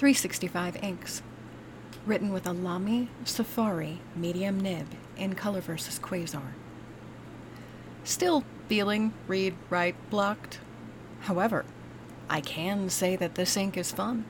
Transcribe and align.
365 0.00 0.82
inks. 0.82 1.22
Written 2.06 2.32
with 2.32 2.46
a 2.46 2.52
Lamy 2.52 3.10
Safari 3.26 3.98
medium 4.16 4.58
nib 4.58 4.86
in 5.18 5.34
Colorverse 5.34 6.00
Quasar. 6.00 6.54
Still 8.02 8.42
feeling 8.66 9.12
read 9.28 9.54
write 9.68 9.96
blocked. 10.08 10.58
However, 11.20 11.66
I 12.30 12.40
can 12.40 12.88
say 12.88 13.14
that 13.16 13.34
this 13.34 13.58
ink 13.58 13.76
is 13.76 13.92
fun. 13.92 14.24